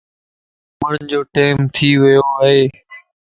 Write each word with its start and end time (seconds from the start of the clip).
سمھڻ 0.77 0.93
جو 1.11 1.19
ٽيم 1.35 1.55
ٿي 1.75 1.89
ويو 2.01 2.23
ائي 2.41 2.61